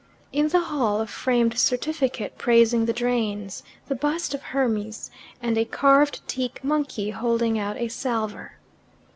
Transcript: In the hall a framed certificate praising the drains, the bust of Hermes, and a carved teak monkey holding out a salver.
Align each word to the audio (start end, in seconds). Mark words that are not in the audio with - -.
In 0.33 0.47
the 0.47 0.61
hall 0.61 0.99
a 0.99 1.05
framed 1.05 1.59
certificate 1.59 2.35
praising 2.39 2.85
the 2.87 2.91
drains, 2.91 3.61
the 3.87 3.93
bust 3.93 4.33
of 4.33 4.41
Hermes, 4.41 5.11
and 5.43 5.59
a 5.59 5.63
carved 5.63 6.27
teak 6.27 6.63
monkey 6.63 7.11
holding 7.11 7.59
out 7.59 7.77
a 7.77 7.87
salver. 7.87 8.53